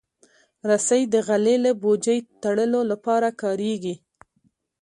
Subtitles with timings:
[0.69, 3.95] رسۍ د غلې له بوجۍ تړلو لپاره کارېږي.